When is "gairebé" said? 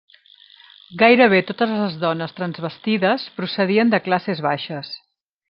1.01-1.41